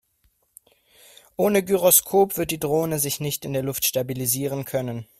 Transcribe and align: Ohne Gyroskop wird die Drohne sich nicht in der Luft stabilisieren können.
Ohne 1.37 1.61
Gyroskop 1.63 2.35
wird 2.35 2.49
die 2.49 2.59
Drohne 2.59 2.97
sich 2.97 3.19
nicht 3.19 3.45
in 3.45 3.53
der 3.53 3.61
Luft 3.61 3.85
stabilisieren 3.85 4.65
können. 4.65 5.05